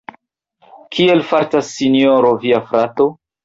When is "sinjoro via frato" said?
1.77-3.11